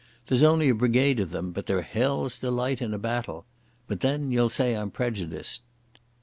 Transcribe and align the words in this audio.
There's 0.25 0.41
only 0.41 0.67
a 0.67 0.73
brigade 0.73 1.19
of 1.19 1.29
them, 1.29 1.51
but 1.51 1.67
they're 1.67 1.83
hell's 1.83 2.39
delight 2.39 2.81
in 2.81 2.91
a 2.91 2.97
battle. 2.97 3.45
But 3.85 3.99
then 3.99 4.31
you'll 4.31 4.49
say 4.49 4.75
I'm 4.75 4.89
prejudiced." 4.89 5.61